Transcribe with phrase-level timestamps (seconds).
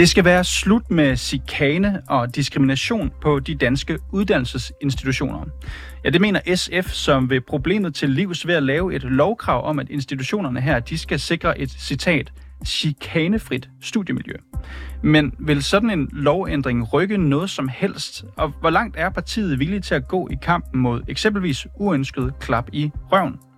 [0.00, 5.44] Det skal være slut med chikane og diskrimination på de danske uddannelsesinstitutioner.
[6.04, 9.78] Ja, det mener SF, som vil problemet til livs ved at lave et lovkrav om,
[9.78, 12.32] at institutionerne her, de skal sikre et citat,
[12.66, 14.34] chikanefrit studiemiljø.
[15.02, 18.24] Men vil sådan en lovændring rykke noget som helst?
[18.36, 22.68] Og hvor langt er partiet villige til at gå i kampen mod eksempelvis uønsket klap
[22.72, 23.49] i røven?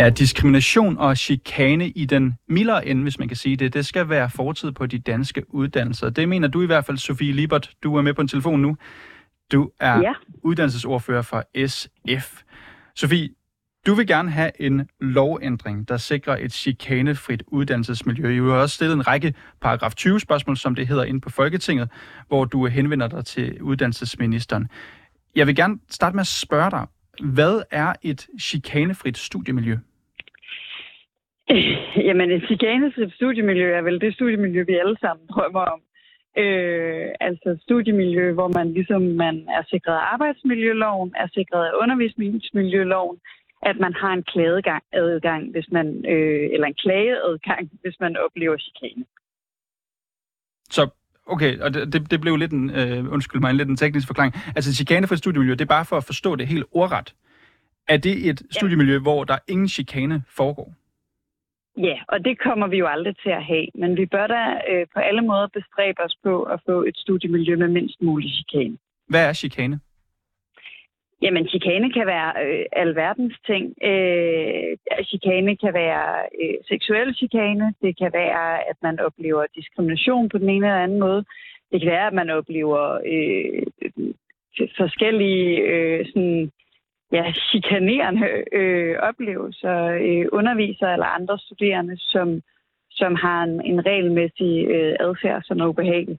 [0.00, 4.08] Ja, diskrimination og chikane i den mildere ende, hvis man kan sige det, det skal
[4.08, 6.10] være fortid på de danske uddannelser.
[6.10, 7.70] Det mener du i hvert fald, Sofie Libert.
[7.82, 8.76] Du er med på en telefon nu.
[9.52, 10.12] Du er ja.
[10.42, 12.42] uddannelsesordfører for SF.
[12.96, 13.28] Sofie,
[13.86, 18.38] du vil gerne have en lovændring, der sikrer et chikanefrit uddannelsesmiljø.
[18.38, 21.88] Du har også stillet en række paragraf 20 spørgsmål, som det hedder, ind på Folketinget,
[22.28, 24.68] hvor du henvender dig til uddannelsesministeren.
[25.36, 26.86] Jeg vil gerne starte med at spørge dig,
[27.22, 29.76] hvad er et chikanefrit studiemiljø?
[32.06, 35.80] Jamen, et chikanefrit studiemiljø er vel det studiemiljø, vi alle sammen drømmer om.
[36.38, 43.16] Øh, altså studiemiljø, hvor man ligesom man er sikret af arbejdsmiljøloven, er sikret af undervisningsmiljøloven,
[43.62, 49.04] at man har en klageadgang, hvis man, øh, eller en klageadgang, hvis man oplever chikane.
[50.70, 50.90] Så
[51.26, 54.34] Okay, og det, det blev lidt en, øh, undskyld mig, en lidt en teknisk forklaring.
[54.56, 57.14] Altså chikane for et studiemiljø, det er bare for at forstå det helt ordret.
[57.88, 58.58] Er det et ja.
[58.58, 60.74] studiemiljø, hvor der ingen chikane foregår?
[61.76, 63.66] Ja, og det kommer vi jo aldrig til at have.
[63.74, 67.56] Men vi bør da øh, på alle måder bestræbe os på at få et studiemiljø
[67.56, 68.78] med mindst mulig chikane.
[69.08, 69.80] Hvad er chikane?
[71.22, 73.64] Jamen, chikane kan være øh, alverdens ting.
[73.90, 76.06] Øh, chikane kan være
[76.42, 77.74] øh, seksuel chikane.
[77.82, 81.24] Det kan være, at man oplever diskrimination på den ene eller anden måde.
[81.72, 83.62] Det kan være, at man oplever øh,
[84.76, 86.50] forskellige øh, sådan,
[87.12, 92.42] ja, chikanerende øh, oplevelser, øh, undervisere eller andre studerende, som,
[92.90, 96.18] som har en, en regelmæssig øh, adfærd, som er ubehagelig.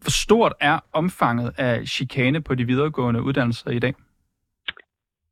[0.00, 3.94] Hvor stort er omfanget af chikane på de videregående uddannelser i dag?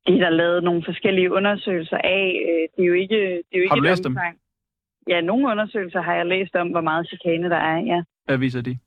[0.07, 2.25] Det er der lavet nogle forskellige undersøgelser af.
[2.49, 4.35] Øh, det er jo ikke, det er jo ikke har du læst omfang.
[4.35, 4.41] dem?
[5.09, 8.03] Ja, nogle undersøgelser har jeg læst om, hvor meget chikane der er, ja.
[8.25, 8.79] Hvad viser de?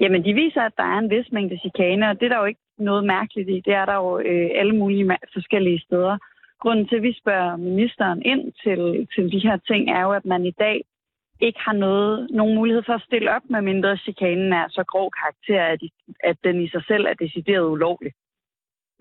[0.00, 2.44] Jamen, de viser, at der er en vis mængde chikane, og det er der jo
[2.44, 3.62] ikke noget mærkeligt i.
[3.64, 6.18] Det er der jo øh, alle mulige forskellige steder.
[6.60, 10.24] Grunden til, at vi spørger ministeren ind til, til de her ting, er jo, at
[10.24, 10.84] man i dag
[11.40, 15.10] ikke har noget, nogen mulighed for at stille op, med mindre chikanen er så grov
[15.20, 15.80] karakter, at,
[16.24, 18.12] at den i sig selv er decideret ulovlig.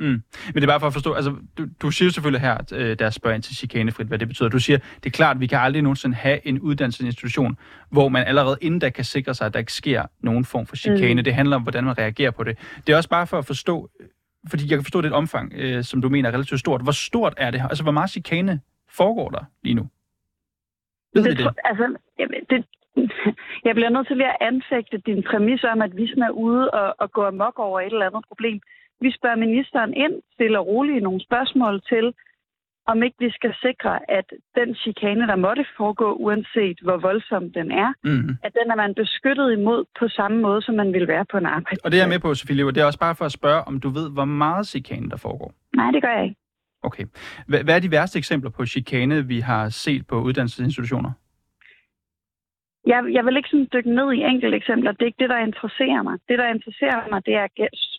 [0.01, 0.07] Mm.
[0.07, 3.00] Men det er bare for at forstå, altså du, du siger selvfølgelig her, at øh,
[3.00, 4.50] der spørger ind til chikanefrit, hvad det betyder.
[4.50, 7.57] Du siger, det er klart, at vi kan aldrig nogensinde have en uddannelsesinstitution,
[7.89, 10.75] hvor man allerede inden der kan sikre sig, at der ikke sker nogen form for
[10.75, 11.22] chikane.
[11.22, 11.23] Mm.
[11.23, 12.57] Det handler om, hvordan man reagerer på det.
[12.88, 13.89] Det er også bare for at forstå,
[14.50, 16.81] fordi jeg kan forstå det omfang, øh, som du mener er relativt stort.
[16.83, 17.62] Hvor stort er det?
[17.69, 19.89] Altså, hvor meget chikane foregår der lige nu?
[21.13, 21.47] Ved det, det?
[21.66, 21.95] Altså,
[22.50, 22.66] det,
[23.68, 26.72] jeg bliver nødt til lige at anfægte din præmis om, at vi sådan er ude
[26.72, 28.59] og, og gå amok over et eller andet problem.
[29.02, 32.13] Vi spørger ministeren ind, stiller roligt nogle spørgsmål til,
[32.88, 37.72] om ikke vi skal sikre, at den chikane, der måtte foregå, uanset hvor voldsom den
[37.72, 38.30] er, mm.
[38.44, 41.46] at den er man beskyttet imod på samme måde, som man vil være på en
[41.46, 41.80] arbejdsplads.
[41.85, 42.72] Og det er jeg med på, Sofie Lever.
[42.72, 45.53] Det er også bare for at spørge, om du ved, hvor meget chikane der foregår.
[45.75, 46.35] Nej, det gør jeg ikke.
[46.84, 47.06] Okay.
[47.47, 51.12] Hvad er de værste eksempler på chikane, vi har set på uddannelsesinstitutioner?
[52.86, 54.92] Jeg, jeg vil ikke sådan dykke ned i enkelte eksempler.
[54.92, 56.19] Det er ikke det, der interesserer mig.
[56.30, 57.47] Det, der interesserer mig, det er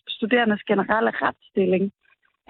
[0.07, 1.91] studerendes generelle retsstilling.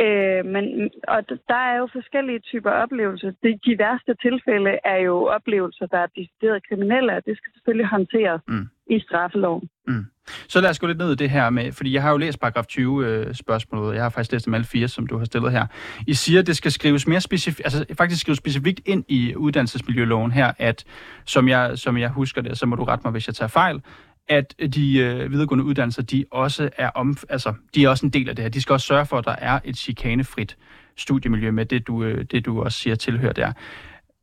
[0.01, 3.31] Øh, men, og der er jo forskellige typer oplevelser.
[3.43, 7.87] De, de værste tilfælde er jo oplevelser, der er decideret kriminelle, og det skal selvfølgelig
[7.87, 8.67] håndteres mm.
[8.89, 9.69] i straffeloven.
[9.87, 10.05] Mm.
[10.47, 12.39] Så lad os gå lidt ned i det her med, fordi jeg har jo læst
[12.39, 15.51] paragraf 20 øh, spørgsmålet, jeg har faktisk læst dem alle fire, som du har stillet
[15.51, 15.67] her.
[16.07, 20.31] I siger, at det skal skrives mere specifikt, altså faktisk skrives specifikt ind i uddannelsesmiljøloven
[20.31, 20.83] her, at
[21.25, 23.81] som jeg, som jeg husker det, så må du rette mig, hvis jeg tager fejl,
[24.27, 28.29] at de øh, videregående uddannelser, de også er om, altså, de er også en del
[28.29, 28.49] af det her.
[28.49, 30.57] De skal også sørge for, at der er et chikanefrit
[30.97, 33.53] studiemiljø med det, du, øh, det, du også siger tilhører der.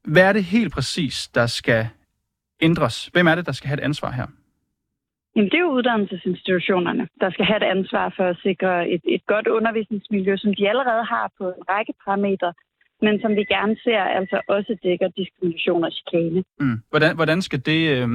[0.04, 1.88] Hvad er det helt præcis, der skal
[2.60, 3.10] ændres?
[3.12, 4.26] Hvem er det, der skal have et ansvar her?
[5.36, 9.26] Jamen, det er jo uddannelsesinstitutionerne, der skal have et ansvar for at sikre et, et
[9.26, 12.52] godt undervisningsmiljø, som de allerede har på en række parametre,
[13.02, 16.44] men som vi gerne ser altså også dækker diskrimination og chikane.
[16.60, 16.78] Mm.
[16.90, 18.08] Hvordan, hvordan skal det øh,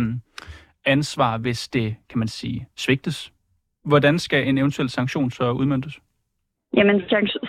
[0.86, 3.32] ansvar, hvis det, kan man sige, svigtes?
[3.86, 6.00] Hvordan skal en eventuel sanktion så udmyndtes?
[6.78, 7.02] Jamen,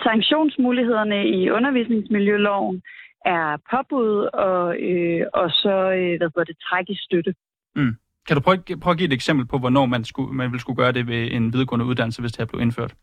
[0.03, 2.81] sanktionsmulighederne i undervisningsmiljøloven
[3.25, 7.33] er påbud og, øh, og så øh, hvad det, træk i støtte.
[7.75, 7.95] Mm.
[8.27, 10.77] Kan du prøve, prøve at give et eksempel på, hvornår man, skulle, man ville skulle
[10.77, 12.93] gøre det ved en videregående uddannelse, hvis det her blev indført?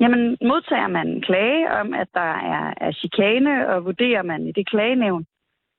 [0.00, 4.52] Jamen, modtager man en klage om, at der er, er chikane, og vurderer man i
[4.52, 5.24] det klagenævn,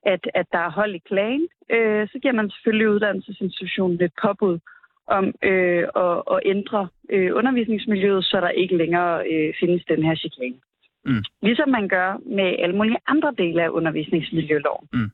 [0.06, 4.58] at, at der er hold i klagen, øh, så giver man selvfølgelig uddannelsesinstitutionen et påbud
[5.06, 10.14] om øh, at, at ændre øh, undervisningsmiljøet, så der ikke længere øh, findes den her
[10.14, 10.60] chikane.
[11.04, 11.24] Mm.
[11.42, 14.88] Ligesom man gør med alle mulige andre dele af undervisningsmiljøloven.
[14.92, 15.10] Mm.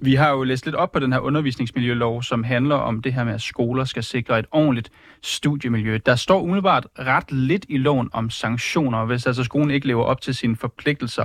[0.00, 3.24] Vi har jo læst lidt op på den her undervisningsmiljølov, som handler om det her
[3.24, 4.90] med, at skoler skal sikre et ordentligt
[5.22, 5.98] studiemiljø.
[6.06, 10.20] Der står umiddelbart ret lidt i loven om sanktioner, hvis altså skolen ikke lever op
[10.20, 11.24] til sine forpligtelser.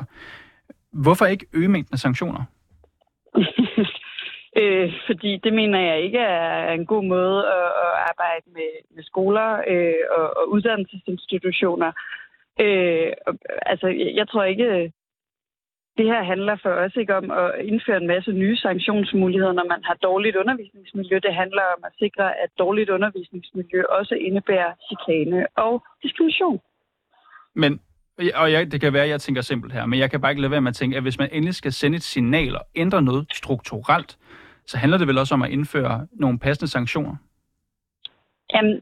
[0.93, 2.43] Hvorfor ikke øge mængden af sanktioner?
[4.59, 9.03] øh, fordi det mener jeg ikke er en god måde at, at arbejde med, med
[9.03, 11.91] skoler øh, og, og uddannelsesinstitutioner.
[12.59, 13.11] Øh,
[13.65, 14.91] altså, jeg tror ikke,
[15.97, 19.81] det her handler for os ikke om at indføre en masse nye sanktionsmuligheder, når man
[19.83, 21.19] har dårligt undervisningsmiljø.
[21.23, 26.59] Det handler om at sikre, at dårligt undervisningsmiljø også indebærer chikane og diskrimination.
[27.53, 27.79] Men
[28.35, 30.41] og jeg, det kan være, at jeg tænker simpelt her, men jeg kan bare ikke
[30.41, 33.01] lade være med at tænke, at hvis man endelig skal sende et signal og ændre
[33.01, 34.17] noget strukturelt,
[34.65, 37.15] så handler det vel også om at indføre nogle passende sanktioner?
[38.53, 38.81] Jamen,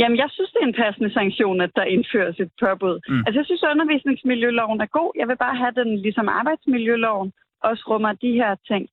[0.00, 2.96] jamen jeg synes, det er en passende sanktion, at der indføres et påbud.
[3.08, 3.22] Mm.
[3.26, 5.10] Altså, jeg synes, at undervisningsmiljøloven er god.
[5.20, 8.88] Jeg vil bare have den, ligesom arbejdsmiljøloven, også rummer de her ting.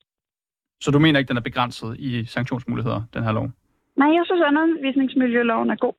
[0.81, 3.47] Så du mener ikke, den er begrænset i sanktionsmuligheder, den her lov?
[3.97, 5.93] Nej, jeg synes, at undervisningsmiljøloven er god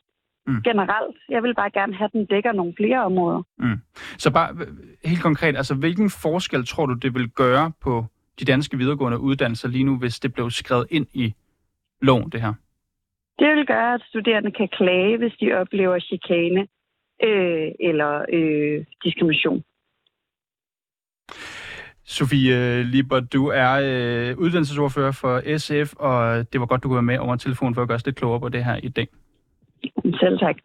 [0.46, 0.62] mm.
[0.62, 1.16] generelt.
[1.28, 3.42] Jeg vil bare gerne have, at den dækker nogle flere områder.
[3.58, 3.78] Mm.
[4.18, 4.56] Så bare
[5.04, 8.04] helt konkret, altså hvilken forskel tror du, det vil gøre på
[8.40, 11.34] de danske videregående uddannelser lige nu, hvis det blev skrevet ind i
[12.02, 12.54] loven, det her?
[13.40, 16.60] Det vil gøre, at studerende kan klage, hvis de oplever chikane
[17.28, 19.62] øh, eller øh, diskrimination.
[22.04, 27.12] Sofie Lieber, du er øh, uddannelsesordfører for SF, og det var godt, du kunne være
[27.12, 29.08] med over telefon for at gøre os lidt klogere på det her i dag.
[30.20, 30.56] Selv tak.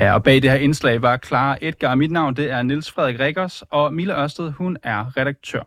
[0.00, 1.94] Ja, og bag det her indslag var Clara Edgar.
[1.94, 5.62] Mit navn det er Niels Frederik Rikkers, og Mille Ørsted, hun er redaktør.